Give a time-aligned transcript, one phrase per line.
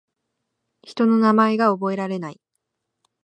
[0.81, 2.41] 人の名前が覚えられない